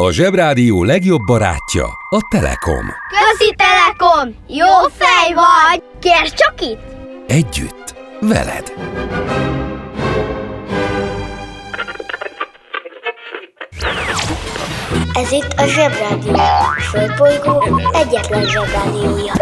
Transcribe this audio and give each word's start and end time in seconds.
A 0.00 0.12
Zsebrádió 0.12 0.84
legjobb 0.84 1.20
barátja 1.26 1.84
a 2.10 2.18
Telekom. 2.30 2.86
Közi 3.08 3.54
Telekom! 3.56 4.34
Jó 4.48 4.66
fej 4.98 5.34
vagy! 5.34 5.82
Kérd 6.00 6.34
csak 6.34 6.54
itt! 6.60 6.80
Együtt, 7.26 7.94
veled. 8.20 8.72
Ez 15.12 15.30
itt 15.32 15.52
a 15.56 15.66
Zsebrádió. 15.66 16.34
A 16.34 16.80
Földbolygó 16.80 17.80
egyetlen 17.92 18.46
Zsebrádiója. 18.46 19.32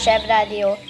Zsebrádió. 0.00 0.89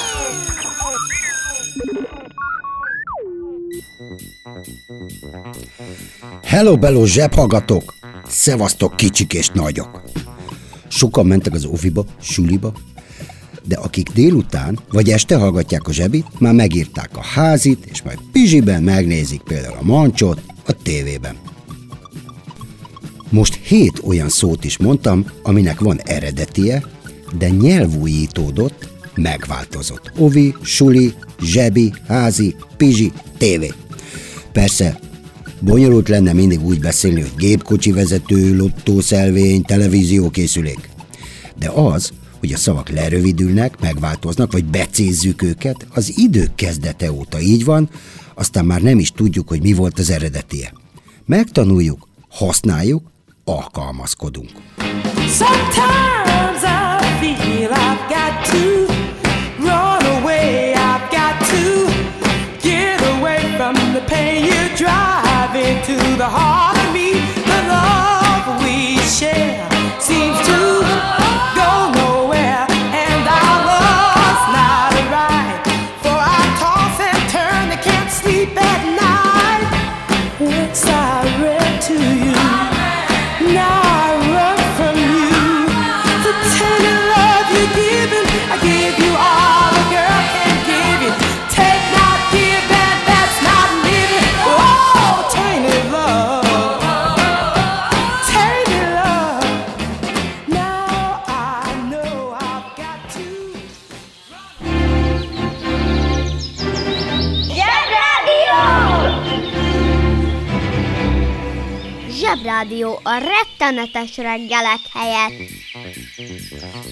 Hello, 6.43 6.77
bello, 6.77 7.05
zsebhallgatók! 7.05 7.93
Szevasztok, 8.27 8.95
kicsik 8.95 9.33
és 9.33 9.49
nagyok! 9.49 10.01
Sokan 10.87 11.25
mentek 11.25 11.53
az 11.53 11.65
oviba, 11.65 12.05
suliba, 12.21 12.73
de 13.63 13.75
akik 13.75 14.09
délután 14.09 14.79
vagy 14.91 15.09
este 15.09 15.35
hallgatják 15.35 15.87
a 15.87 15.93
zsebit, 15.93 16.39
már 16.39 16.53
megírták 16.53 17.17
a 17.17 17.23
házit, 17.23 17.85
és 17.85 18.01
majd 18.01 18.19
pizsiben 18.31 18.83
megnézik 18.83 19.41
például 19.41 19.77
a 19.77 19.83
mancsot 19.83 20.41
a 20.65 20.71
tévében. 20.71 21.35
Most 23.29 23.59
hét 23.63 24.01
olyan 24.03 24.29
szót 24.29 24.63
is 24.63 24.77
mondtam, 24.77 25.25
aminek 25.43 25.79
van 25.79 26.01
eredetie, 26.01 26.83
de 27.37 27.49
nyelvújítódott, 27.49 28.89
megváltozott. 29.15 30.11
Ovi, 30.17 30.55
suli, 30.61 31.13
zsebi, 31.41 31.93
házi, 32.07 32.55
pizsi, 32.77 33.11
tévé. 33.37 33.71
Persze, 34.51 34.99
bonyolult 35.59 36.09
lenne 36.09 36.33
mindig 36.33 36.65
úgy 36.65 36.79
beszélni, 36.79 37.21
hogy 37.21 37.35
gépkocsi 37.37 37.91
vezető, 37.91 38.55
lottószelvény, 38.55 39.61
televíziókészülék. 39.61 40.89
De 41.57 41.69
az, 41.69 42.11
hogy 42.39 42.53
a 42.53 42.57
szavak 42.57 42.89
lerövidülnek, 42.89 43.79
megváltoznak, 43.79 44.51
vagy 44.51 44.65
becézzük 44.65 45.41
őket, 45.41 45.85
az 45.93 46.17
idők 46.17 46.55
kezdete 46.55 47.11
óta 47.11 47.39
így 47.39 47.65
van, 47.65 47.89
aztán 48.35 48.65
már 48.65 48.81
nem 48.81 48.99
is 48.99 49.11
tudjuk, 49.11 49.47
hogy 49.47 49.61
mi 49.61 49.73
volt 49.73 49.99
az 49.99 50.09
eredetie. 50.09 50.73
Megtanuljuk, 51.25 52.07
használjuk, 52.29 53.11
alkalmazkodunk. 53.43 54.49
Sometimes 55.15 56.63
I 56.63 57.35
feel 57.43 57.71
I've 57.71 57.80
the 66.21 66.29
heart 66.29 66.50
Zsebrádió 112.21 112.99
a 113.03 113.11
rettenetes 113.13 114.17
reggelek 114.17 114.79
helyett. 114.93 115.49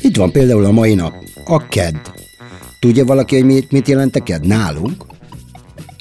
Itt 0.01 0.16
van 0.16 0.31
például 0.31 0.66
a 0.66 0.72
mai 0.72 0.94
nap, 0.94 1.13
a 1.45 1.67
kedd. 1.67 1.95
Tudja 2.79 3.06
valaki, 3.06 3.35
hogy 3.35 3.45
mit, 3.45 3.72
mit 3.72 3.88
jelent 3.88 4.16
a 4.16 4.23
kedd 4.23 4.47
nálunk? 4.47 5.06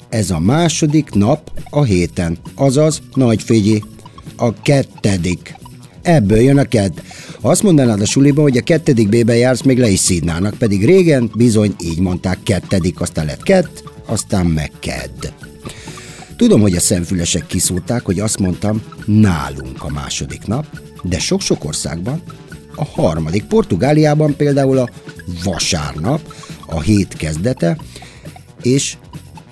Ez 0.09 0.31
a 0.31 0.39
második 0.39 1.09
nap 1.13 1.51
a 1.69 1.83
héten, 1.83 2.37
azaz 2.55 3.01
nagyfigyi, 3.13 3.83
a 4.35 4.61
kettedik. 4.61 5.55
Ebből 6.01 6.39
jön 6.39 6.57
a 6.57 6.63
kedd. 6.63 6.91
Ha 7.41 7.49
azt 7.49 7.63
mondanád 7.63 8.01
a 8.01 8.05
suliban, 8.05 8.43
hogy 8.43 8.57
a 8.57 8.63
kettedik 8.63 9.09
B-ben 9.09 9.37
jársz, 9.37 9.61
még 9.61 9.77
le 9.77 9.89
is 9.89 9.99
szídnának, 9.99 10.53
pedig 10.53 10.85
régen 10.85 11.31
bizony 11.35 11.75
így 11.79 11.99
mondták 11.99 12.43
kettedik, 12.43 13.01
aztán 13.01 13.25
lett 13.25 13.43
kett, 13.43 13.83
aztán 14.05 14.45
meg 14.45 14.71
kedd. 14.79 15.25
Tudom, 16.39 16.61
hogy 16.61 16.75
a 16.75 16.79
szemfülesek 16.79 17.47
kiszólták, 17.47 18.05
hogy 18.05 18.19
azt 18.19 18.39
mondtam, 18.39 18.81
nálunk 19.05 19.83
a 19.83 19.89
második 19.89 20.45
nap, 20.45 20.79
de 21.03 21.19
sok-sok 21.19 21.65
országban 21.65 22.21
a 22.75 22.85
harmadik. 22.85 23.43
Portugáliában 23.43 24.35
például 24.35 24.77
a 24.77 24.89
vasárnap, 25.43 26.33
a 26.65 26.81
hét 26.81 27.13
kezdete, 27.13 27.77
és, 28.61 28.97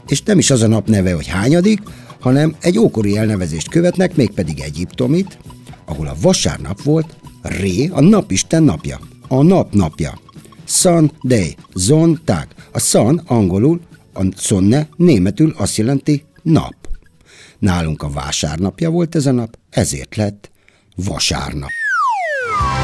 és 0.07 0.22
nem 0.22 0.38
is 0.38 0.50
az 0.50 0.62
a 0.62 0.68
nap 0.68 0.88
neve, 0.88 1.13
hogy 1.13 1.28
hányadik, 1.28 1.80
hanem 2.19 2.56
egy 2.60 2.78
ókori 2.80 3.18
elnevezést 3.18 3.69
követnek, 3.69 4.16
mégpedig 4.16 4.60
egyiptomit, 4.60 5.38
ahol 5.86 6.07
a 6.07 6.16
vasárnap 6.22 6.81
volt 6.81 7.16
Ré, 7.42 7.88
a 7.88 8.01
napisten 8.01 8.63
napja, 8.63 9.00
a 9.28 9.44
nap 9.44 9.74
napja. 9.74 10.19
Sunday, 10.66 11.56
Zontag. 11.74 12.48
A 12.72 12.80
sun 12.80 13.22
angolul, 13.25 13.80
a 14.13 14.22
sonne 14.36 14.88
németül 14.95 15.54
azt 15.57 15.78
jelenti 15.78 16.25
nap. 16.48 16.76
Nálunk 17.60 18.04
a 18.04 18.10
vásárnapja 18.10 18.90
volt 18.90 19.16
ez 19.16 19.26
a 19.26 19.32
nap, 19.32 19.58
ezért 19.70 20.16
lett 20.16 20.52
vasárnap. 20.96 21.70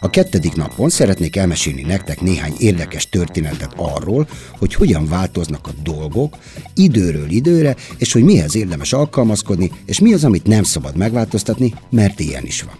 a 0.03 0.09
kettedik 0.09 0.55
napon 0.55 0.89
szeretnék 0.89 1.35
elmesélni 1.35 1.81
nektek 1.81 2.21
néhány 2.21 2.53
érdekes 2.57 3.09
történetet 3.09 3.73
arról, 3.75 4.27
hogy 4.57 4.73
hogyan 4.73 5.07
változnak 5.07 5.67
a 5.67 5.71
dolgok 5.83 6.37
időről 6.73 7.29
időre, 7.29 7.75
és 7.97 8.13
hogy 8.13 8.23
mihez 8.23 8.55
érdemes 8.55 8.93
alkalmazkodni, 8.93 9.71
és 9.85 9.99
mi 9.99 10.13
az, 10.13 10.23
amit 10.23 10.47
nem 10.47 10.63
szabad 10.63 10.95
megváltoztatni, 10.95 11.73
mert 11.89 12.19
ilyen 12.19 12.45
is 12.45 12.61
van. 12.61 12.75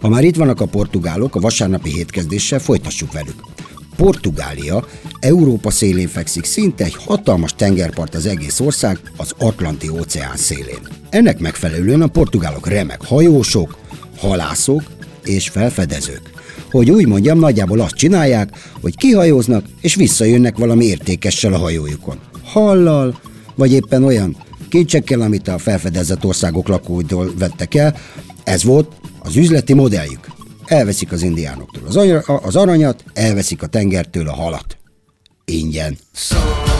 Ha 0.00 0.08
már 0.08 0.24
itt 0.24 0.36
vannak 0.36 0.60
a 0.60 0.66
portugálok, 0.66 1.34
a 1.34 1.40
vasárnapi 1.40 1.90
hétkezdéssel 1.90 2.58
folytassuk 2.58 3.12
velük. 3.12 3.44
Portugália 3.96 4.86
Európa 5.18 5.70
szélén 5.70 6.08
fekszik, 6.08 6.44
szinte 6.44 6.84
egy 6.84 6.96
hatalmas 6.96 7.54
tengerpart 7.54 8.14
az 8.14 8.26
egész 8.26 8.60
ország, 8.60 9.00
az 9.16 9.32
Atlanti 9.38 9.88
óceán 9.88 10.36
szélén. 10.36 10.88
Ennek 11.10 11.38
megfelelően 11.38 12.02
a 12.02 12.06
portugálok 12.06 12.68
remek 12.68 13.04
hajósok, 13.04 13.78
halászok 14.16 14.82
és 15.24 15.48
felfedezők. 15.48 16.30
Hogy 16.70 16.90
úgy 16.90 17.06
mondjam, 17.06 17.38
nagyjából 17.38 17.80
azt 17.80 17.94
csinálják, 17.94 18.70
hogy 18.80 18.96
kihajóznak 18.96 19.64
és 19.80 19.94
visszajönnek 19.94 20.56
valami 20.56 20.84
értékessel 20.84 21.52
a 21.52 21.58
hajójukon. 21.58 22.18
Hallal, 22.44 23.20
vagy 23.54 23.72
éppen 23.72 24.04
olyan 24.04 24.36
kincsekkel, 24.68 25.20
amit 25.20 25.48
a 25.48 25.58
felfedezett 25.58 26.24
országok 26.24 26.68
lakóitól 26.68 27.32
vettek 27.38 27.74
el. 27.74 27.96
Ez 28.44 28.64
volt 28.64 28.92
az 29.18 29.36
üzleti 29.36 29.74
modelljük. 29.74 30.28
Elveszik 30.64 31.12
az 31.12 31.22
indiánoktól 31.22 31.82
az, 31.86 32.22
az 32.42 32.56
aranyat, 32.56 33.04
elveszik 33.14 33.62
a 33.62 33.66
tengertől 33.66 34.28
a 34.28 34.34
halat. 34.34 34.76
Ingyen. 35.44 35.98
Forces 36.12 36.79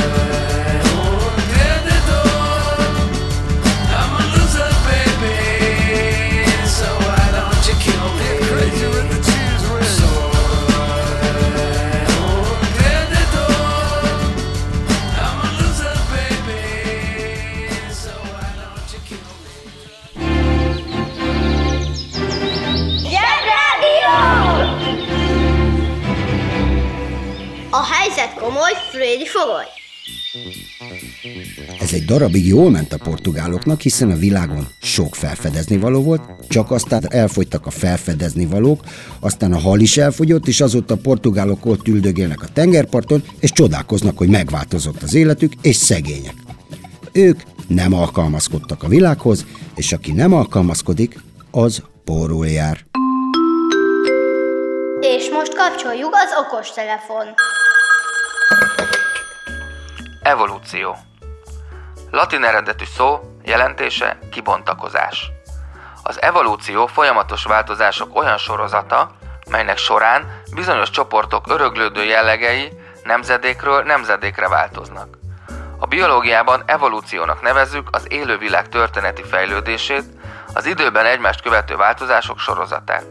Darabig 32.11 32.47
jól 32.47 32.69
ment 32.69 32.93
a 32.93 32.97
portugáloknak, 32.97 33.81
hiszen 33.81 34.11
a 34.11 34.15
világon 34.15 34.67
sok 34.81 35.15
felfedezni 35.15 35.77
való 35.77 36.01
volt, 36.03 36.21
csak 36.47 36.71
aztán 36.71 37.03
elfogytak 37.09 37.65
a 37.65 37.69
felfedezni 37.69 38.45
valók, 38.45 38.83
aztán 39.19 39.53
a 39.53 39.59
hal 39.59 39.79
is 39.79 39.97
elfogyott, 39.97 40.47
és 40.47 40.61
azóta 40.61 40.93
a 40.93 40.97
portugálok 40.97 41.65
ott 41.65 41.87
üldögélnek 41.87 42.41
a 42.41 42.47
tengerparton, 42.53 43.23
és 43.39 43.51
csodálkoznak, 43.51 44.17
hogy 44.17 44.29
megváltozott 44.29 45.01
az 45.01 45.13
életük, 45.13 45.53
és 45.61 45.75
szegények. 45.75 46.33
Ők 47.11 47.41
nem 47.67 47.93
alkalmazkodtak 47.93 48.83
a 48.83 48.87
világhoz, 48.87 49.45
és 49.75 49.93
aki 49.93 50.11
nem 50.11 50.33
alkalmazkodik, 50.33 51.19
az 51.51 51.83
porul 52.03 52.47
jár. 52.47 52.85
És 54.99 55.29
most 55.29 55.55
kapcsoljuk 55.55 56.13
az 56.13 56.45
okostelefon. 56.45 57.25
Evolúció. 60.21 60.95
Latin 62.11 62.43
eredetű 62.43 62.85
szó, 62.85 63.19
jelentése 63.43 64.17
kibontakozás. 64.31 65.31
Az 66.03 66.21
evolúció 66.21 66.87
folyamatos 66.87 67.43
változások 67.43 68.17
olyan 68.17 68.37
sorozata, 68.37 69.11
melynek 69.49 69.77
során 69.77 70.41
bizonyos 70.55 70.89
csoportok 70.89 71.47
öröglődő 71.47 72.03
jellegei 72.03 72.71
nemzedékről 73.03 73.83
nemzedékre 73.83 74.47
változnak. 74.47 75.17
A 75.79 75.85
biológiában 75.85 76.63
evolúciónak 76.65 77.41
nevezzük 77.41 77.87
az 77.91 78.05
élővilág 78.09 78.69
történeti 78.69 79.23
fejlődését, 79.23 80.05
az 80.53 80.65
időben 80.65 81.05
egymást 81.05 81.41
követő 81.41 81.75
változások 81.75 82.39
sorozatát. 82.39 83.05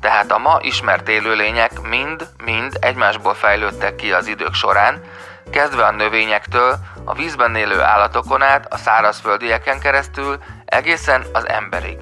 Tehát 0.00 0.32
a 0.32 0.38
ma 0.38 0.58
ismert 0.60 1.08
élőlények 1.08 1.80
mind-mind 1.80 2.76
egymásból 2.80 3.34
fejlődtek 3.34 3.94
ki 3.94 4.12
az 4.12 4.26
idők 4.26 4.54
során, 4.54 5.02
kezdve 5.50 5.84
a 5.84 5.90
növényektől, 5.90 6.78
a 7.04 7.14
vízben 7.14 7.54
élő 7.54 7.80
állatokon 7.80 8.42
át, 8.42 8.72
a 8.72 8.76
szárazföldieken 8.76 9.80
keresztül, 9.80 10.38
egészen 10.64 11.24
az 11.32 11.48
emberig. 11.48 11.98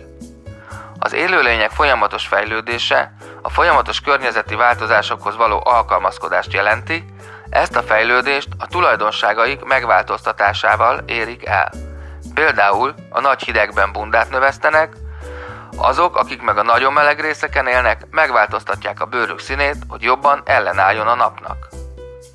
Az 0.98 1.12
élőlények 1.12 1.70
folyamatos 1.70 2.26
fejlődése 2.26 3.12
a 3.42 3.50
folyamatos 3.50 4.00
környezeti 4.00 4.54
változásokhoz 4.54 5.36
való 5.36 5.62
alkalmazkodást 5.64 6.52
jelenti, 6.52 7.04
ezt 7.50 7.76
a 7.76 7.82
fejlődést 7.82 8.48
a 8.58 8.66
tulajdonságaik 8.66 9.64
megváltoztatásával 9.64 11.02
érik 11.06 11.46
el. 11.46 11.70
Például 12.34 12.94
a 13.10 13.20
nagy 13.20 13.42
hidegben 13.42 13.92
bundát 13.92 14.30
növesztenek, 14.30 14.92
azok, 15.76 16.16
akik 16.16 16.42
meg 16.42 16.58
a 16.58 16.62
nagyon 16.62 16.92
meleg 16.92 17.20
részeken 17.20 17.66
élnek, 17.66 18.06
megváltoztatják 18.10 19.00
a 19.00 19.06
bőrük 19.06 19.38
színét, 19.38 19.76
hogy 19.88 20.02
jobban 20.02 20.42
ellenálljon 20.44 21.06
a 21.06 21.14
napnak. 21.14 21.81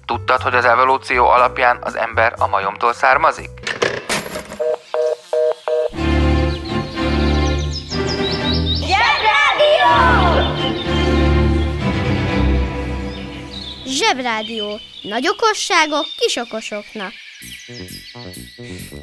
Tudtad, 0.07 0.41
hogy 0.41 0.53
az 0.53 0.65
evolúció 0.65 1.27
alapján 1.27 1.77
az 1.81 1.95
ember 1.95 2.33
a 2.37 2.47
majomtól 2.47 2.93
származik? 2.93 3.49
Zsebrádió! 8.87 9.91
Zsebrádió. 13.85 14.79
Nagy 15.01 15.27
okosságok 15.27 16.05
kis 16.17 16.35
okosoknak. 16.35 17.11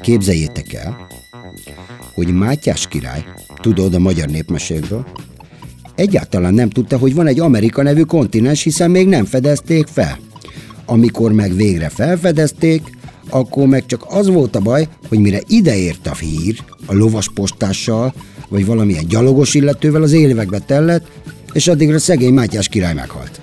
Képzeljétek 0.01 0.73
el, 0.73 1.07
hogy 2.13 2.33
Mátyás 2.33 2.87
király, 2.87 3.23
tudod 3.55 3.93
a 3.93 3.99
magyar 3.99 4.27
népmesékből, 4.27 5.05
egyáltalán 5.95 6.53
nem 6.53 6.69
tudta, 6.69 6.97
hogy 6.97 7.15
van 7.15 7.27
egy 7.27 7.39
Amerika 7.39 7.81
nevű 7.81 8.01
kontinens, 8.01 8.63
hiszen 8.63 8.91
még 8.91 9.07
nem 9.07 9.25
fedezték 9.25 9.87
fel. 9.87 10.24
Amikor 10.85 11.31
meg 11.31 11.55
végre 11.55 11.89
felfedezték, 11.89 12.81
akkor 13.29 13.67
meg 13.67 13.85
csak 13.85 14.05
az 14.09 14.27
volt 14.27 14.55
a 14.55 14.59
baj, 14.59 14.87
hogy 15.07 15.19
mire 15.19 15.41
ideért 15.47 16.07
a 16.07 16.15
hír, 16.15 16.63
a 16.85 16.93
lovas 16.93 17.29
postással, 17.33 18.13
vagy 18.49 18.65
valamilyen 18.65 19.07
gyalogos 19.07 19.53
illetővel 19.53 20.01
az 20.01 20.11
évekbe 20.11 20.59
tellett, 20.59 21.07
és 21.53 21.67
addigra 21.67 21.99
szegény 21.99 22.33
Mátyás 22.33 22.67
király 22.67 22.93
meghalt. 22.93 23.41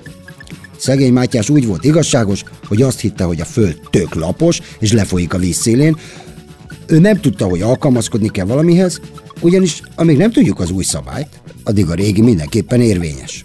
Szegény 0.76 1.12
Mátyás 1.12 1.50
úgy 1.50 1.66
volt 1.66 1.84
igazságos, 1.84 2.44
hogy 2.68 2.82
azt 2.82 3.00
hitte, 3.00 3.24
hogy 3.24 3.40
a 3.40 3.44
föld 3.44 3.80
tök 3.90 4.14
lapos, 4.14 4.60
és 4.78 4.92
lefolyik 4.92 5.34
a 5.34 5.38
víz 5.38 5.56
szélén. 5.56 5.96
Ő 6.86 6.98
nem 6.98 7.20
tudta, 7.20 7.44
hogy 7.44 7.62
alkalmazkodni 7.62 8.28
kell 8.28 8.46
valamihez, 8.46 9.00
ugyanis 9.40 9.82
amíg 9.94 10.16
nem 10.16 10.30
tudjuk 10.30 10.60
az 10.60 10.70
új 10.70 10.84
szabályt, 10.84 11.40
addig 11.64 11.90
a 11.90 11.94
régi 11.94 12.20
mindenképpen 12.20 12.80
érvényes. 12.80 13.44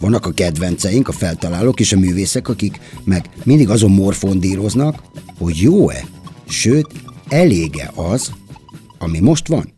Vannak 0.00 0.26
a 0.26 0.30
kedvenceink, 0.30 1.08
a 1.08 1.12
feltalálók 1.12 1.80
és 1.80 1.92
a 1.92 1.98
művészek, 1.98 2.48
akik 2.48 2.80
meg 3.04 3.28
mindig 3.44 3.68
azon 3.68 3.90
morfondíroznak, 3.90 5.02
hogy 5.38 5.56
jó-e, 5.56 6.04
sőt, 6.48 6.86
elége 7.28 7.90
az, 7.94 8.32
ami 8.98 9.18
most 9.18 9.48
van. 9.48 9.72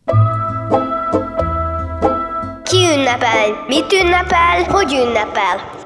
ünnepel? 3.03 3.65
Mit 3.67 3.93
ünnepel? 4.03 4.63
Hogy 4.63 4.93
ünnepel? 4.93 5.81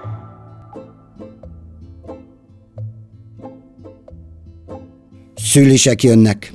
Szülisek 5.36 6.04
jönnek. 6.04 6.52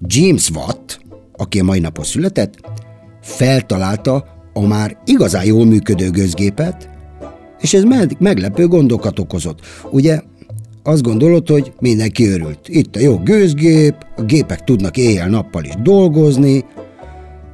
James 0.00 0.50
Watt, 0.50 1.00
aki 1.36 1.60
a 1.60 1.64
mai 1.64 1.78
napon 1.78 2.04
született, 2.04 2.54
feltalálta 3.22 4.39
a 4.52 4.66
már 4.66 4.96
igazán 5.04 5.44
jól 5.44 5.64
működő 5.64 6.10
gőzgépet, 6.10 6.88
és 7.60 7.74
ez 7.74 7.82
meg, 7.82 8.16
meglepő 8.18 8.66
gondokat 8.66 9.18
okozott. 9.18 9.60
Ugye 9.90 10.20
azt 10.82 11.02
gondolod, 11.02 11.48
hogy 11.48 11.72
mindenki 11.80 12.26
örült. 12.26 12.68
Itt 12.68 12.96
a 12.96 13.00
jó 13.00 13.18
gőzgép, 13.18 13.94
a 14.16 14.22
gépek 14.22 14.64
tudnak 14.64 14.96
éjjel-nappal 14.96 15.64
is 15.64 15.74
dolgozni, 15.82 16.64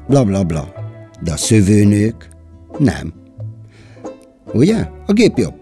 bla 0.08 0.24
bla 0.24 0.44
bla. 0.44 0.72
De 1.22 1.32
a 1.32 1.36
szövőnők 1.36 2.28
nem. 2.78 3.12
Ugye? 4.52 4.88
A 5.06 5.12
gép 5.12 5.38
jobb. 5.38 5.54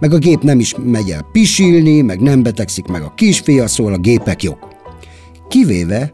Meg 0.00 0.12
a 0.12 0.18
gép 0.18 0.42
nem 0.42 0.58
is 0.58 0.74
megy 0.84 1.10
el 1.10 1.26
pisilni, 1.32 2.00
meg 2.00 2.20
nem 2.20 2.42
betegszik 2.42 2.86
meg 2.86 3.02
a 3.02 3.12
kisfia, 3.16 3.66
szóval 3.66 3.92
a 3.92 3.98
gépek 3.98 4.42
jók. 4.42 4.68
Kivéve 5.48 6.12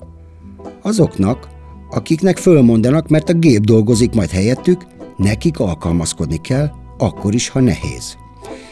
azoknak, 0.82 1.48
akiknek 1.90 2.36
fölmondanak, 2.36 3.08
mert 3.08 3.28
a 3.28 3.32
gép 3.32 3.64
dolgozik 3.64 4.14
majd 4.14 4.30
helyettük, 4.30 4.86
nekik 5.16 5.58
alkalmazkodni 5.58 6.40
kell, 6.40 6.70
akkor 6.98 7.34
is, 7.34 7.48
ha 7.48 7.60
nehéz. 7.60 8.16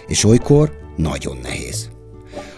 És 0.06 0.24
olykor 0.24 0.72
nagyon 0.96 1.36
nehéz. 1.42 1.88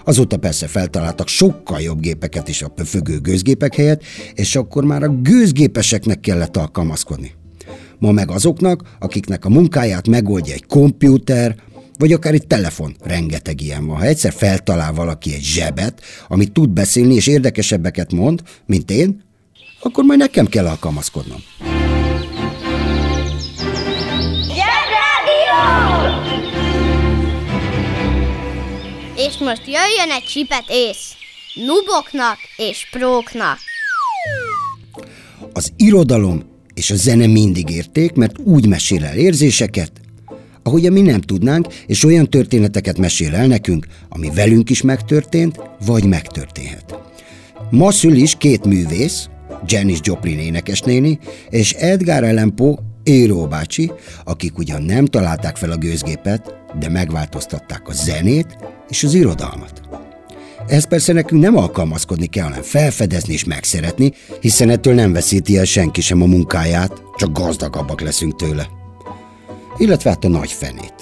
Azóta 0.05 0.37
persze 0.37 0.67
feltaláltak 0.67 1.29
sokkal 1.29 1.81
jobb 1.81 2.01
gépeket 2.01 2.49
is 2.49 2.63
a 2.63 2.69
pöfögő 2.69 3.21
gőzgépek 3.21 3.75
helyett, 3.75 4.03
és 4.35 4.57
akkor 4.57 4.85
már 4.85 5.03
a 5.03 5.09
gőzgépeseknek 5.09 6.21
kellett 6.21 6.57
alkalmazkodni. 6.57 7.33
Ma 7.99 8.13
meg 8.13 8.31
azoknak, 8.31 8.83
akiknek 8.99 9.45
a 9.45 9.49
munkáját 9.49 10.09
megoldja 10.09 10.55
egy 10.55 10.67
kompjúter, 10.67 11.57
vagy 11.99 12.13
akár 12.13 12.35
egy 12.35 12.47
telefon. 12.47 12.97
Rengeteg 13.05 13.61
ilyen 13.61 13.87
van. 13.87 13.97
Ha 13.97 14.05
egyszer 14.05 14.33
feltalál 14.33 14.93
valaki 14.93 15.35
egy 15.35 15.43
zsebet, 15.43 16.01
amit 16.29 16.53
tud 16.53 16.71
beszélni 16.71 17.15
és 17.15 17.27
érdekesebbeket 17.27 18.13
mond, 18.13 18.43
mint 18.67 18.91
én, 18.91 19.23
akkor 19.81 20.05
majd 20.05 20.19
nekem 20.19 20.47
kell 20.47 20.67
alkalmazkodnom. 20.67 21.43
És 29.17 29.37
most 29.39 29.63
jöjjön 29.67 30.11
egy 30.17 30.25
csipet 30.25 30.65
ész. 30.69 31.13
Nuboknak 31.55 32.39
és 32.57 32.89
próknak. 32.91 33.59
Az 35.53 35.73
irodalom 35.77 36.43
és 36.75 36.91
a 36.91 36.95
zene 36.95 37.27
mindig 37.27 37.71
érték, 37.71 38.13
mert 38.13 38.39
úgy 38.39 38.67
mesél 38.67 39.05
el 39.05 39.17
érzéseket, 39.17 39.93
ahogy 40.63 40.93
mi 40.93 41.01
nem 41.01 41.21
tudnánk, 41.21 41.67
és 41.87 42.05
olyan 42.05 42.31
történeteket 42.31 42.99
mesél 42.99 43.35
el 43.35 43.47
nekünk, 43.47 43.87
ami 44.09 44.31
velünk 44.35 44.71
is 44.71 44.83
megtörtént, 44.83 45.61
vagy 45.87 46.05
megtörténhet. 46.05 46.99
Ma 47.71 47.91
szül 47.91 48.15
is 48.15 48.35
két 48.39 48.65
művész, 48.65 49.29
Janis 49.67 49.99
Joplin 50.03 50.39
énekesnéni, 50.39 51.19
és 51.49 51.73
Edgar 51.73 52.25
Allan 52.25 52.55
Poe 52.55 52.75
Éró 53.03 53.47
bácsi, 53.47 53.93
akik 54.25 54.59
ugyan 54.59 54.83
nem 54.83 55.05
találták 55.05 55.57
fel 55.57 55.71
a 55.71 55.77
gőzgépet, 55.77 56.55
de 56.79 56.89
megváltoztatták 56.89 57.89
a 57.89 57.93
zenét 57.93 58.57
és 58.89 59.05
az 59.05 59.15
irodalmat. 59.15 59.81
Ez 60.67 60.89
persze 60.89 61.13
nekünk 61.13 61.43
nem 61.43 61.57
alkalmazkodni 61.57 62.27
kell, 62.27 62.45
hanem 62.45 62.63
felfedezni 62.63 63.33
és 63.33 63.45
megszeretni, 63.45 64.13
hiszen 64.41 64.71
ettől 64.71 64.95
nem 64.95 65.13
veszíti 65.13 65.59
el 65.59 65.65
senki 65.65 66.01
sem 66.01 66.23
a 66.23 66.27
munkáját, 66.27 67.03
csak 67.17 67.33
gazdagabbak 67.33 68.01
leszünk 68.01 68.37
tőle. 68.37 68.69
Illetve 69.79 70.11
hát 70.11 70.25
a 70.25 70.29
nagy 70.29 70.53
fenét. 70.53 70.95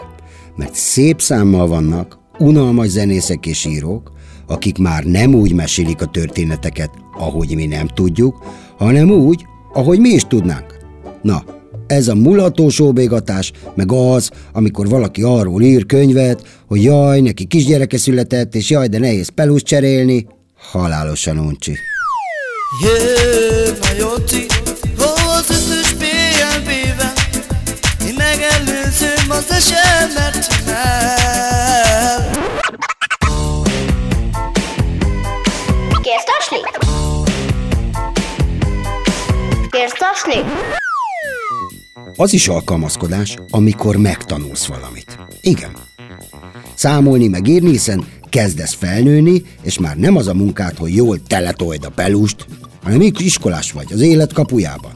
Mert 0.56 0.74
szép 0.74 1.20
számmal 1.20 1.66
vannak 1.66 2.18
unalmas 2.38 2.88
zenészek 2.88 3.46
és 3.46 3.64
írók, 3.64 4.12
akik 4.46 4.78
már 4.78 5.04
nem 5.04 5.34
úgy 5.34 5.52
mesélik 5.52 6.02
a 6.02 6.06
történeteket, 6.06 6.90
ahogy 7.18 7.54
mi 7.54 7.66
nem 7.66 7.86
tudjuk, 7.86 8.38
hanem 8.78 9.10
úgy, 9.10 9.46
ahogy 9.72 9.98
mi 9.98 10.08
is 10.08 10.24
tudnánk. 10.24 10.74
Na, 11.22 11.44
ez 11.86 12.08
a 12.08 12.14
mulatós 12.14 12.80
óbégatás, 12.80 13.52
meg 13.74 13.92
az, 13.92 14.30
amikor 14.52 14.88
valaki 14.88 15.22
arról 15.22 15.62
ír 15.62 15.86
könyvet, 15.86 16.42
hogy 16.66 16.82
jaj, 16.82 17.20
neki 17.20 17.44
kisgyereke 17.44 17.98
született, 17.98 18.54
és 18.54 18.70
jaj, 18.70 18.88
de 18.88 18.98
nehéz 18.98 19.28
pelus 19.28 19.62
cserélni, 19.62 20.26
halálosan 20.70 21.38
uncsi. 21.38 21.76
Én 28.06 28.14
megelőzöm 28.16 29.30
az 29.30 29.44
esemet 29.50 30.48
csinál 30.48 31.15
Tasni? 40.22 40.50
Az 42.16 42.32
is 42.32 42.48
alkalmazkodás, 42.48 43.36
amikor 43.50 43.96
megtanulsz 43.96 44.66
valamit. 44.66 45.18
Igen. 45.40 45.76
Számolni 46.74 47.28
meg 47.28 47.46
írni, 47.46 47.70
hiszen 47.70 48.06
kezdesz 48.28 48.72
felnőni, 48.72 49.42
és 49.62 49.78
már 49.78 49.96
nem 49.96 50.16
az 50.16 50.26
a 50.26 50.34
munkát, 50.34 50.78
hogy 50.78 50.94
jól 50.94 51.22
teletold 51.22 51.84
a 51.84 51.90
pelust, 51.90 52.46
hanem 52.82 52.98
még 52.98 53.20
iskolás 53.20 53.72
vagy, 53.72 53.92
az 53.92 54.00
élet 54.00 54.32
kapujában. 54.32 54.92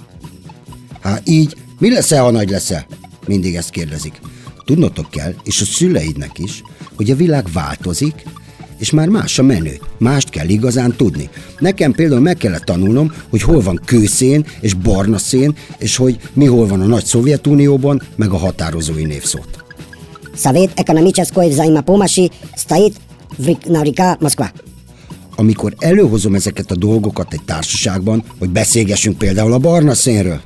Hát 1.00 1.28
így, 1.28 1.56
mi 1.78 1.90
lesz-e, 1.92 2.20
ha 2.20 2.30
nagy 2.30 2.50
leszel? 2.50 2.86
Mindig 3.26 3.56
ezt 3.56 3.70
kérdezik. 3.70 4.20
Tudnotok 4.64 5.10
kell, 5.10 5.34
és 5.44 5.60
a 5.60 5.64
szüleidnek 5.64 6.38
is, 6.38 6.62
hogy 6.96 7.10
a 7.10 7.16
világ 7.16 7.46
változik, 7.52 8.24
és 8.80 8.90
már 8.90 9.08
más 9.08 9.38
a 9.38 9.42
menő. 9.42 9.80
Mást 9.98 10.30
kell 10.30 10.48
igazán 10.48 10.96
tudni. 10.96 11.28
Nekem 11.58 11.92
például 11.92 12.20
meg 12.20 12.36
kellett 12.36 12.64
tanulnom, 12.64 13.12
hogy 13.30 13.42
hol 13.42 13.60
van 13.60 13.80
kőszén 13.84 14.46
és 14.60 14.74
barna 14.74 15.18
szén, 15.18 15.54
és 15.78 15.96
hogy 15.96 16.18
mi 16.32 16.46
hol 16.46 16.66
van 16.66 16.80
a 16.80 16.86
nagy 16.86 17.04
Szovjetunióban, 17.04 18.02
meg 18.16 18.30
a 18.30 18.36
határozói 18.36 19.04
névszót. 19.04 19.64
Szavét 20.34 20.72
ekonomicseszkoj 20.74 21.50
zaima 21.50 21.80
pomasi, 21.80 22.30
Stajit 22.56 22.96
vriknarika 23.36 24.16
Moszkva. 24.20 24.50
Amikor 25.36 25.74
előhozom 25.78 26.34
ezeket 26.34 26.70
a 26.70 26.76
dolgokat 26.76 27.32
egy 27.32 27.42
társaságban, 27.44 28.24
hogy 28.38 28.50
beszélgessünk 28.50 29.18
például 29.18 29.52
a 29.52 29.58
barna 29.58 29.94
szénről, 29.94 30.40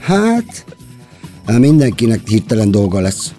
hát, 0.00 0.64
hát 1.46 1.58
mindenkinek 1.58 2.28
hirtelen 2.28 2.70
dolga 2.70 3.00
lesz. 3.00 3.32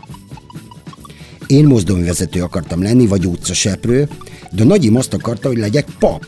Én 1.47 1.65
mozdonyvezető 1.65 2.41
akartam 2.41 2.81
lenni, 2.81 3.07
vagy 3.07 3.25
utcaseprő, 3.25 4.07
de 4.51 4.63
nagyim 4.63 4.95
azt 4.95 5.13
akarta, 5.13 5.47
hogy 5.47 5.57
legyek 5.57 5.87
pap. 5.99 6.25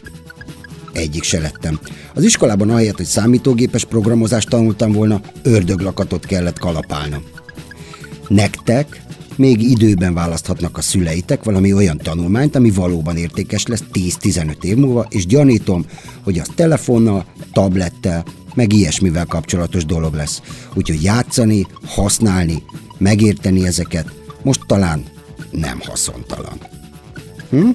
Egyik 0.94 1.24
se 1.24 1.40
lettem. 1.40 1.80
Az 2.14 2.24
iskolában 2.24 2.70
ahelyett, 2.70 2.98
hogy 2.98 3.06
számítógépes 3.06 3.86
programozást 3.86 4.50
tanultam 4.50 4.92
volna, 4.92 5.22
ördöglakatot 5.44 6.26
kellett 6.26 6.60
kalapálnom. 6.60 7.24
Nektek 8.28 9.02
még 9.36 9.62
időben 9.62 10.14
választhatnak 10.14 10.78
a 10.78 10.82
szüleitek 10.82 11.44
valami 11.44 11.74
olyan 11.74 11.98
tanulmányt, 11.98 12.56
ami 12.56 12.72
valóban 12.72 13.18
értékes 13.18 13.66
lesz 13.66 13.84
10-15 13.94 14.64
év 14.64 14.76
múlva, 14.78 15.06
és 15.10 15.26
gyanítom, 15.26 15.86
hogy 16.24 16.40
az 16.40 16.48
telefonnal, 16.56 17.26
tablettel, 17.52 18.26
meg 18.56 18.74
ilyesmivel 18.74 19.26
kapcsolatos 19.26 19.86
dolog 19.86 20.14
lesz. 20.14 20.42
Úgyhogy 20.74 21.04
játszani, 21.04 21.68
használni, 21.86 22.64
megérteni 22.98 23.66
ezeket 23.66 24.12
most 24.44 24.62
talán 24.68 25.04
nem 25.52 25.80
haszontalan. 25.80 26.58
Hm? 27.50 27.70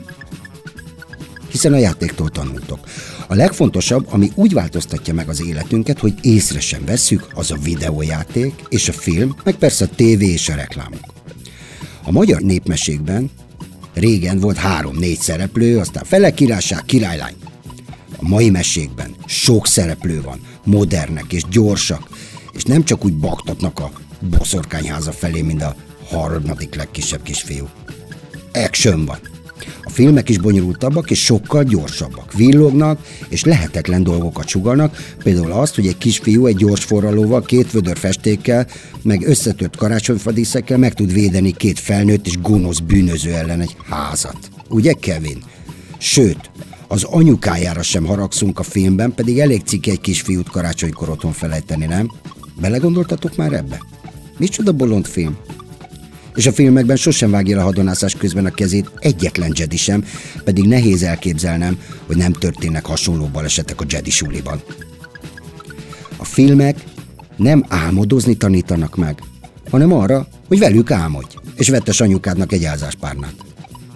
Hiszen 1.56 1.72
a 1.72 1.78
játéktól 1.78 2.28
tanultok. 2.28 2.78
A 3.28 3.34
legfontosabb, 3.34 4.06
ami 4.10 4.30
úgy 4.34 4.52
változtatja 4.52 5.14
meg 5.14 5.28
az 5.28 5.46
életünket, 5.46 5.98
hogy 5.98 6.14
észre 6.20 6.60
sem 6.60 6.84
vesszük, 6.84 7.26
az 7.34 7.50
a 7.50 7.56
videójáték 7.56 8.62
és 8.68 8.88
a 8.88 8.92
film, 8.92 9.34
meg 9.44 9.54
persze 9.54 9.84
a 9.84 9.94
tévé 9.94 10.26
és 10.26 10.48
a 10.48 10.54
reklámok. 10.54 11.00
A 12.02 12.10
magyar 12.10 12.40
népmesékben 12.40 13.30
régen 13.94 14.38
volt 14.38 14.56
három-négy 14.56 15.18
szereplő, 15.18 15.78
aztán 15.78 16.04
fele 16.04 16.30
királyság, 16.30 16.84
királylány. 16.84 17.34
A 18.16 18.28
mai 18.28 18.50
mesékben 18.50 19.14
sok 19.26 19.66
szereplő 19.66 20.22
van, 20.22 20.40
modernek 20.64 21.32
és 21.32 21.42
gyorsak, 21.50 22.08
és 22.52 22.62
nem 22.62 22.84
csak 22.84 23.04
úgy 23.04 23.14
baktatnak 23.14 23.78
a 23.78 23.90
boszorkányháza 24.20 25.12
felé, 25.12 25.42
mint 25.42 25.62
a 25.62 25.76
harmadik 26.08 26.75
legkisebb 26.75 27.22
kisfiú. 27.22 27.68
Action 28.52 29.04
van. 29.04 29.36
A 29.87 29.90
filmek 29.90 30.28
is 30.28 30.38
bonyolultabbak 30.38 31.11
és 31.11 31.25
sokkal 31.25 31.62
gyorsabbak. 31.62 32.33
Villognak 32.33 33.00
és 33.28 33.45
lehetetlen 33.45 34.02
dolgokat 34.02 34.49
sugalnak, 34.49 34.97
például 35.23 35.52
azt, 35.52 35.75
hogy 35.75 35.87
egy 35.87 35.99
kisfiú 35.99 36.47
egy 36.47 36.57
gyors 36.57 36.85
forralóval, 36.85 37.43
két 37.43 37.71
vödör 37.71 37.99
festékkel, 37.99 38.66
meg 39.02 39.26
összetört 39.26 39.76
karácsonyfadíszekkel 39.76 40.78
meg 40.78 40.95
tud 40.95 41.12
védeni 41.12 41.52
két 41.52 41.78
felnőtt 41.78 42.26
és 42.26 42.40
gonosz 42.40 42.78
bűnöző 42.78 43.33
ellen 43.33 43.61
egy 43.61 43.76
házat. 43.88 44.38
Ugye, 44.69 44.93
Kevin? 44.93 45.43
Sőt, 45.99 46.50
az 46.88 47.05
anyukájára 47.05 47.83
sem 47.83 48.05
haragszunk 48.05 48.59
a 48.59 48.62
filmben, 48.62 49.14
pedig 49.14 49.38
elég 49.38 49.62
cikk 49.64 49.87
egy 49.87 50.00
kisfiút 50.00 50.49
karácsonykor 50.49 51.09
otthon 51.09 51.33
felejteni, 51.33 51.85
nem? 51.85 52.11
Belegondoltatok 52.61 53.37
már 53.37 53.52
ebbe? 53.52 53.83
Micsoda 54.38 54.73
bolond 54.73 55.07
film? 55.07 55.37
És 56.37 56.47
a 56.47 56.52
filmekben 56.52 56.97
sosem 56.97 57.31
vágja 57.31 57.61
a 57.61 57.62
hadonászás 57.62 58.14
közben 58.14 58.47
a 58.47 58.50
kezét 58.50 58.90
egyetlen 58.99 59.52
Jedi 59.55 59.76
sem, 59.76 60.05
pedig 60.45 60.64
nehéz 60.64 61.02
elképzelnem, 61.02 61.78
hogy 62.07 62.16
nem 62.16 62.33
történnek 62.33 62.87
hasonló 62.87 63.26
balesetek 63.26 63.81
a 63.81 63.85
Jedi 63.88 64.11
suliban. 64.11 64.62
A 66.16 66.25
filmek 66.25 66.85
nem 67.37 67.64
álmodozni 67.69 68.37
tanítanak 68.37 68.97
meg, 68.97 69.23
hanem 69.71 69.93
arra, 69.93 70.28
hogy 70.49 70.59
velük 70.59 70.90
álmodj, 70.90 71.37
és 71.55 71.69
vettes 71.69 72.00
anyukádnak 72.00 72.52
egy 72.52 72.64
álzáspárnát. 72.64 73.35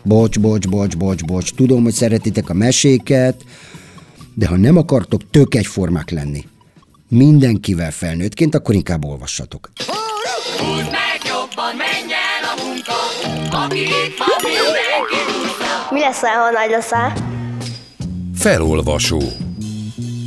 Bocs, 0.02 0.40
bocs, 0.40 0.68
bocs, 0.68 0.96
bocs, 0.96 1.24
bocs, 1.24 1.54
tudom, 1.54 1.82
hogy 1.82 1.92
szeretitek 1.92 2.50
a 2.50 2.54
meséket, 2.54 3.44
de 4.34 4.46
ha 4.46 4.56
nem 4.56 4.76
akartok 4.76 5.30
tök 5.30 5.54
egyformák 5.54 6.10
lenni, 6.10 6.44
mindenkivel 7.08 7.90
felnőttként, 7.90 8.54
akkor 8.54 8.74
inkább 8.74 9.04
olvassatok. 9.04 9.70
Húzd 10.58 10.90
meg 10.90 11.20
jobban, 11.24 11.76
menjen 11.76 12.19
a 12.42 12.64
munka, 12.64 12.92
aki 13.64 13.80
itt 13.80 14.16
van, 14.18 14.28
mindenki 14.42 15.20
Mi 15.90 16.00
leszel, 16.00 16.34
ha 16.34 16.50
nagy 16.50 16.70
leszel? 16.70 17.12
Felolvasó. 18.34 19.20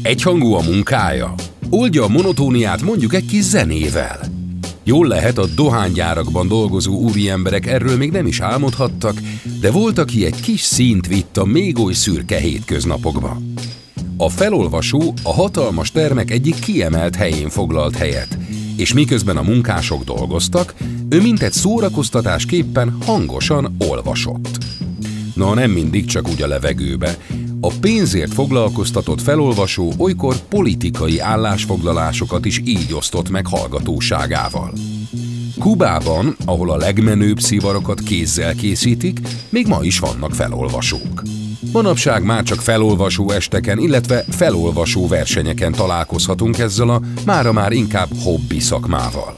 Egyhangú 0.04 0.54
a 0.54 0.62
munkája. 0.62 1.34
Oldja 1.70 2.04
a 2.04 2.08
monotóniát 2.08 2.82
mondjuk 2.82 3.14
egy 3.14 3.26
kis 3.26 3.44
zenével. 3.44 4.20
Jól 4.84 5.08
lehet, 5.08 5.38
a 5.38 5.46
dohánygyárakban 5.56 6.48
dolgozó 6.48 6.94
úriemberek 6.94 7.66
erről 7.66 7.98
még 7.98 8.12
nem 8.12 8.28
is 8.28 8.40
álmodhattak, 8.40 9.18
de 9.62 9.72
volt, 9.72 9.98
aki 9.98 10.26
egy 10.26 10.42
kis 10.42 10.62
színt 10.62 11.08
vitt 11.08 11.38
a 11.38 11.46
még 11.46 11.80
oly 11.80 11.94
szürke 11.94 12.38
hétköznapokba. 12.38 13.38
A 14.18 14.30
felolvasó 14.30 15.14
a 15.24 15.34
hatalmas 15.34 15.92
termek 15.92 16.32
egyik 16.32 16.60
kiemelt 16.60 17.16
helyén 17.16 17.50
foglalt 17.50 17.96
helyet, 17.96 18.38
és 18.76 18.94
miközben 18.94 19.38
a 19.38 19.42
munkások 19.42 20.04
dolgoztak, 20.04 20.74
ő 21.10 21.22
mintegy 21.22 21.52
szórakoztatásképpen 21.52 22.98
hangosan 23.06 23.76
olvasott. 23.90 24.58
Na, 25.34 25.54
nem 25.54 25.72
mindig 25.72 26.06
csak 26.06 26.30
úgy 26.30 26.42
a 26.42 26.48
levegőbe. 26.48 27.18
A 27.62 27.72
pénzért 27.80 28.34
foglalkoztatott 28.34 29.22
felolvasó 29.22 29.94
olykor 29.98 30.36
politikai 30.36 31.20
állásfoglalásokat 31.20 32.46
is 32.46 32.62
így 32.66 32.94
osztott 32.94 33.30
meg 33.30 33.48
hallgatóságával. 33.48 34.74
Kubában, 35.60 36.36
ahol 36.46 36.72
a 36.72 36.78
legmenőbb 36.78 37.40
szivarokat 37.40 38.00
kézzel 38.00 38.56
készítik, 38.56 39.20
még 39.50 39.68
ma 39.68 39.80
is 39.82 40.00
vannak 40.00 40.34
felolvasók. 40.34 41.22
Manapság 41.74 42.24
már 42.24 42.44
csak 42.44 42.62
felolvasó 42.62 43.32
esteken, 43.32 43.80
illetve 43.80 44.26
felolvasó 44.30 45.08
versenyeken 45.08 45.72
találkozhatunk 45.72 46.58
ezzel 46.58 46.90
a 46.90 47.02
mára 47.26 47.52
már 47.52 47.72
inkább 47.72 48.08
hobbi 48.24 48.60
szakmával. 48.60 49.34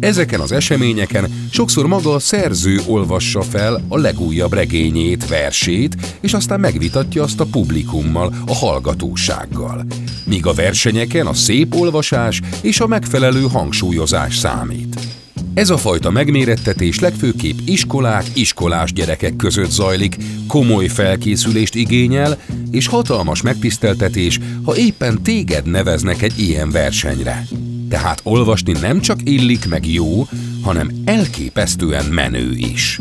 Ezeken 0.00 0.40
az 0.40 0.52
eseményeken 0.52 1.48
sokszor 1.50 1.86
maga 1.86 2.14
a 2.14 2.18
szerző 2.18 2.80
olvassa 2.86 3.42
fel 3.42 3.84
a 3.88 3.98
legújabb 3.98 4.52
regényét, 4.52 5.28
versét, 5.28 5.96
és 6.20 6.34
aztán 6.34 6.60
megvitatja 6.60 7.22
azt 7.22 7.40
a 7.40 7.46
publikummal, 7.50 8.34
a 8.46 8.54
hallgatósággal. 8.54 9.86
Míg 10.24 10.46
a 10.46 10.52
versenyeken 10.52 11.26
a 11.26 11.34
szép 11.34 11.74
olvasás 11.74 12.40
és 12.62 12.80
a 12.80 12.86
megfelelő 12.86 13.42
hangsúlyozás 13.42 14.36
számít. 14.36 15.17
Ez 15.58 15.70
a 15.70 15.76
fajta 15.76 16.10
megmérettetés 16.10 16.98
legfőképp 17.00 17.58
iskolák, 17.64 18.24
iskolás 18.34 18.92
gyerekek 18.92 19.36
között 19.36 19.70
zajlik, 19.70 20.16
komoly 20.46 20.86
felkészülést 20.86 21.74
igényel, 21.74 22.38
és 22.70 22.86
hatalmas 22.86 23.42
megtiszteltetés, 23.42 24.38
ha 24.64 24.76
éppen 24.76 25.22
téged 25.22 25.66
neveznek 25.66 26.22
egy 26.22 26.38
ilyen 26.38 26.70
versenyre. 26.70 27.46
Tehát 27.88 28.20
olvasni 28.22 28.72
nem 28.72 29.00
csak 29.00 29.18
illik 29.24 29.68
meg 29.68 29.86
jó, 29.92 30.26
hanem 30.62 30.90
elképesztően 31.04 32.04
menő 32.04 32.50
is. 32.54 33.00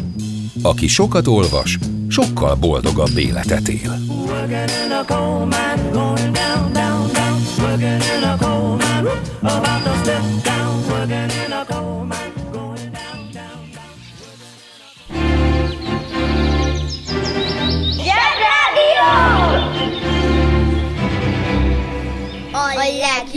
Aki 0.62 0.88
sokat 0.88 1.28
olvas, 1.28 1.78
sokkal 2.08 2.56
boldogabb 2.56 3.18
életet 3.18 3.68
él. 3.68 4.00
Working 4.08 4.70
in 4.86 4.92
a 4.92 5.06
coal 5.06 5.46
mine, 5.46 5.90
going 5.92 6.32
down, 6.32 6.74
down, 6.74 7.12
down. 7.14 7.42
Working 7.60 8.02
in 8.18 8.24
a 8.24 8.38
coal 8.38 8.76
mine, 8.76 9.12
about 9.42 9.87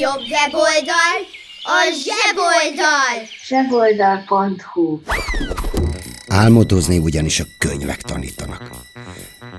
legjobb 0.00 0.28
weboldal 0.30 1.18
a 1.62 1.78
zseboldal! 2.04 3.16
Zseboldal.hu 3.46 5.00
Álmodozni 6.28 6.98
ugyanis 6.98 7.40
a 7.40 7.44
könyvek 7.58 8.02
tanítanak. 8.02 8.70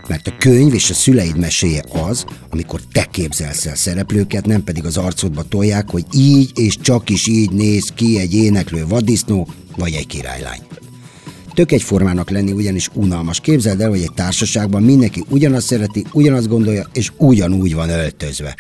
Mert 0.08 0.28
a 0.28 0.38
könyv 0.38 0.74
és 0.74 0.90
a 0.90 0.94
szüleid 0.94 1.38
meséje 1.38 1.84
az, 2.08 2.26
amikor 2.50 2.80
te 2.92 3.06
képzelsz 3.06 3.66
el 3.66 3.76
szereplőket, 3.76 4.46
nem 4.46 4.64
pedig 4.64 4.86
az 4.86 4.98
arcodba 4.98 5.44
tolják, 5.44 5.90
hogy 5.90 6.06
így 6.14 6.60
és 6.60 6.78
csak 6.78 7.10
is 7.10 7.28
így 7.28 7.52
néz 7.52 7.92
ki 7.96 8.20
egy 8.20 8.34
éneklő 8.34 8.88
vaddisznó 8.88 9.48
vagy 9.76 9.94
egy 9.94 10.08
királylány. 10.08 10.62
Tök 11.54 11.72
egyformának 11.72 12.30
lenni 12.30 12.52
ugyanis 12.52 12.90
unalmas. 12.94 13.40
Képzeld 13.40 13.82
el, 13.82 13.90
hogy 13.90 14.02
egy 14.02 14.14
társaságban 14.14 14.84
mindenki 14.84 15.24
ugyanazt 15.30 15.68
szereti, 15.68 16.06
ugyanazt 16.12 16.48
gondolja, 16.48 16.88
és 16.94 17.12
ugyanúgy 17.18 17.76
van 17.76 17.90
öltözve. 17.90 18.56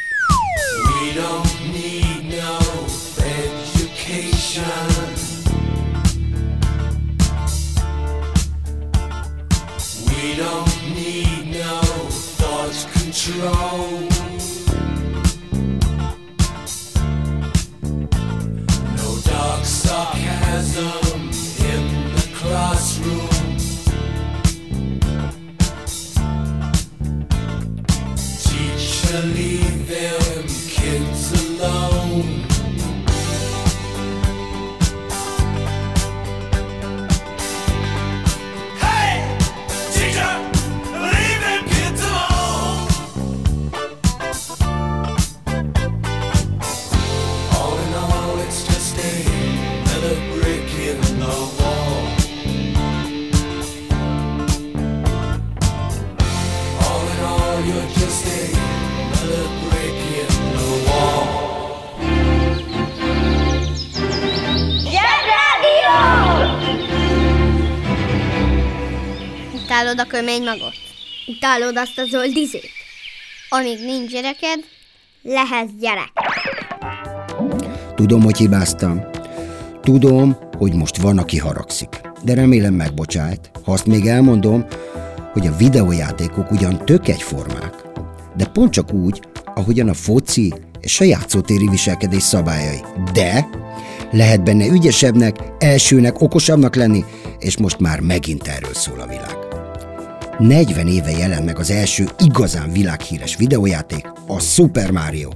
Control. 13.23 14.10
Utálod 69.91 70.13
a 70.13 70.17
kömény 70.17 70.43
magot? 70.43 70.73
Utálod 71.27 71.77
azt 71.77 71.97
a 71.97 72.05
zöld 72.05 72.35
izét? 72.35 72.69
Amíg 73.49 73.79
nincs 73.85 74.11
gyereked, 74.11 74.59
lehetsz 75.21 75.71
gyerek. 75.79 76.11
Tudom, 77.95 78.23
hogy 78.23 78.37
hibáztam. 78.37 79.01
Tudom, 79.81 80.37
hogy 80.57 80.73
most 80.73 80.97
van, 80.97 81.17
aki 81.17 81.37
haragszik. 81.37 82.01
De 82.23 82.33
remélem 82.33 82.73
megbocsájt, 82.73 83.51
ha 83.63 83.71
azt 83.71 83.85
még 83.85 84.05
elmondom, 84.05 84.65
hogy 85.33 85.47
a 85.47 85.55
videójátékok 85.55 86.51
ugyan 86.51 86.85
tök 86.85 87.07
egyformák, 87.07 87.73
de 88.37 88.45
pont 88.45 88.71
csak 88.71 88.93
úgy, 88.93 89.21
ahogyan 89.55 89.89
a 89.89 89.93
foci 89.93 90.53
és 90.79 90.99
a 90.99 91.03
játszótéri 91.03 91.67
viselkedés 91.69 92.23
szabályai. 92.23 92.79
De 93.13 93.47
lehet 94.11 94.43
benne 94.43 94.65
ügyesebbnek, 94.65 95.35
elsőnek, 95.59 96.21
okosabbnak 96.21 96.75
lenni, 96.75 97.05
és 97.39 97.57
most 97.57 97.79
már 97.79 97.99
megint 97.99 98.47
erről 98.47 98.73
szól 98.73 98.99
a 98.99 99.07
világ. 99.07 99.50
40 100.39 100.87
éve 100.87 101.11
jelent 101.11 101.45
meg 101.45 101.59
az 101.59 101.71
első 101.71 102.09
igazán 102.19 102.71
világhíres 102.71 103.35
videójáték, 103.35 104.07
a 104.27 104.39
Super 104.39 104.91
Mario. 104.91 105.29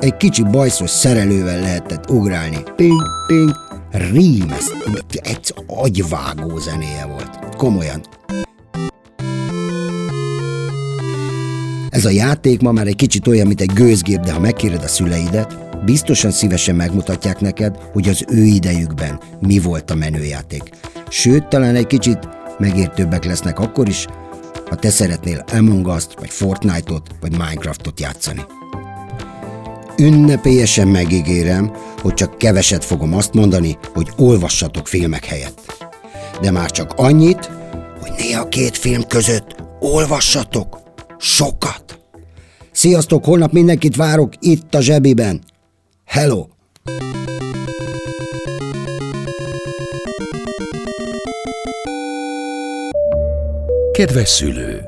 Egy 0.00 0.16
kicsi 0.16 0.42
bajszos 0.42 0.90
szerelővel 0.90 1.60
lehetett 1.60 2.10
ugrálni. 2.10 2.58
Ping, 2.76 3.02
ping, 3.26 3.50
rímez, 3.90 4.72
egy 5.22 5.54
agyvágó 5.66 6.58
zenéje 6.58 7.06
volt. 7.06 7.56
Komolyan. 7.56 8.00
Ez 11.90 12.04
a 12.04 12.10
játék 12.10 12.60
ma 12.60 12.72
már 12.72 12.86
egy 12.86 12.96
kicsit 12.96 13.26
olyan, 13.26 13.46
mint 13.46 13.60
egy 13.60 13.72
gőzgép, 13.72 14.20
de 14.20 14.32
ha 14.32 14.40
megkéred 14.40 14.82
a 14.82 14.88
szüleidet, 14.88 15.84
biztosan 15.84 16.30
szívesen 16.30 16.74
megmutatják 16.74 17.40
neked, 17.40 17.76
hogy 17.92 18.08
az 18.08 18.24
ő 18.28 18.42
idejükben 18.44 19.20
mi 19.40 19.58
volt 19.58 19.90
a 19.90 19.94
menőjáték. 19.94 20.62
Sőt, 21.08 21.48
talán 21.48 21.74
egy 21.74 21.86
kicsit 21.86 22.28
megértőbbek 22.58 23.24
lesznek 23.24 23.58
akkor 23.58 23.88
is, 23.88 24.06
ha 24.68 24.76
te 24.76 24.90
szeretnél 24.90 25.44
Among 25.52 25.86
Us-t, 25.86 26.18
vagy 26.18 26.30
Fortnite-ot, 26.30 27.10
vagy 27.20 27.30
Minecraft-ot 27.30 28.00
játszani. 28.00 28.40
Ünnepélyesen 29.98 30.88
megígérem, 30.88 31.72
hogy 32.02 32.14
csak 32.14 32.38
keveset 32.38 32.84
fogom 32.84 33.14
azt 33.14 33.34
mondani, 33.34 33.78
hogy 33.94 34.08
olvassatok 34.16 34.86
filmek 34.86 35.24
helyett. 35.24 35.88
De 36.40 36.50
már 36.50 36.70
csak 36.70 36.92
annyit, 36.96 37.50
hogy 38.00 38.12
néha 38.18 38.48
két 38.48 38.76
film 38.76 39.06
között 39.06 39.56
olvassatok 39.80 40.78
sokat. 41.18 41.98
Sziasztok, 42.72 43.24
holnap 43.24 43.52
mindenkit 43.52 43.96
várok 43.96 44.32
itt 44.40 44.74
a 44.74 44.80
zsebiben. 44.80 45.40
Hello! 46.04 46.46
Kedves 53.96 54.28
szülő! 54.28 54.80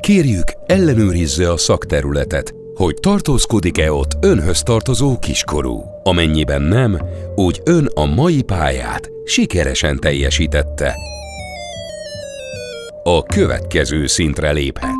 Kérjük, 0.00 0.52
ellenőrizze 0.66 1.50
a 1.50 1.56
szakterületet, 1.56 2.54
hogy 2.74 2.94
tartózkodik-e 3.00 3.92
ott 3.92 4.10
önhöz 4.20 4.62
tartozó 4.62 5.18
kiskorú. 5.18 5.84
Amennyiben 6.02 6.62
nem, 6.62 7.00
úgy 7.34 7.60
ön 7.64 7.86
a 7.94 8.04
mai 8.04 8.42
pályát 8.42 9.10
sikeresen 9.24 9.98
teljesítette. 10.00 10.94
A 13.02 13.22
következő 13.22 14.06
szintre 14.06 14.52
léphet. 14.52 14.96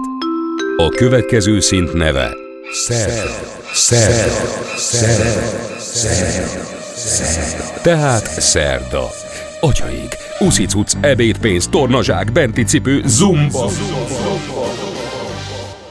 A 0.76 0.88
következő 0.88 1.60
szint 1.60 1.92
neve 1.92 2.34
Szerv. 2.72 3.28
Szerv. 3.72 4.32
Szerv. 4.76 5.38
Szerv. 5.78 6.46
Szerv. 6.94 7.82
Tehát 7.82 8.40
szerda. 8.40 9.10
Atyaik, 9.60 10.16
uszicuc, 10.42 10.92
ebédpénz, 11.00 11.66
tornazsák, 11.66 12.32
benti 12.32 12.64
cipő, 12.64 13.02
zumba. 13.06 13.70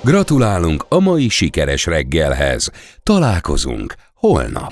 Gratulálunk 0.03 0.85
a 0.89 0.99
mai 0.99 1.29
sikeres 1.29 1.85
reggelhez. 1.85 2.71
Találkozunk 3.03 3.95
holnap. 4.13 4.71